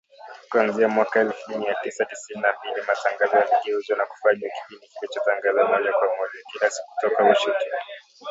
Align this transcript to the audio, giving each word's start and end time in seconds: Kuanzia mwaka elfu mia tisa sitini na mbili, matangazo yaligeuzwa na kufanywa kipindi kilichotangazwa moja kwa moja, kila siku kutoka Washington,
Kuanzia 0.49 0.87
mwaka 0.87 1.19
elfu 1.19 1.57
mia 1.59 1.75
tisa 1.83 2.07
sitini 2.15 2.41
na 2.41 2.53
mbili, 2.59 2.87
matangazo 2.87 3.37
yaligeuzwa 3.37 3.97
na 3.97 4.05
kufanywa 4.05 4.49
kipindi 4.49 4.87
kilichotangazwa 4.87 5.63
moja 5.67 5.91
kwa 5.91 6.07
moja, 6.07 6.39
kila 6.53 6.69
siku 6.69 6.87
kutoka 6.95 7.23
Washington, 7.23 7.71